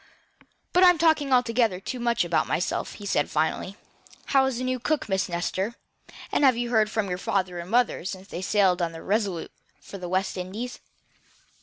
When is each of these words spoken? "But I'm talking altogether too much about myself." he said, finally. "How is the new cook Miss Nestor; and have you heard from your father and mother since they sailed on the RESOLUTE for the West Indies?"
"But 0.73 0.83
I'm 0.83 0.97
talking 0.97 1.31
altogether 1.31 1.79
too 1.79 1.99
much 1.99 2.25
about 2.25 2.47
myself." 2.47 2.93
he 2.93 3.05
said, 3.05 3.29
finally. 3.29 3.77
"How 4.33 4.47
is 4.47 4.57
the 4.57 4.63
new 4.63 4.79
cook 4.79 5.07
Miss 5.07 5.29
Nestor; 5.29 5.75
and 6.31 6.43
have 6.43 6.57
you 6.57 6.71
heard 6.71 6.89
from 6.89 7.07
your 7.07 7.19
father 7.19 7.59
and 7.59 7.69
mother 7.69 8.03
since 8.03 8.27
they 8.27 8.41
sailed 8.41 8.81
on 8.81 8.93
the 8.93 9.03
RESOLUTE 9.03 9.51
for 9.79 9.99
the 9.99 10.09
West 10.09 10.37
Indies?" 10.37 10.79